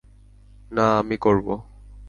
না, 0.71 0.85
আমি 0.99 1.17
করব। 1.17 1.47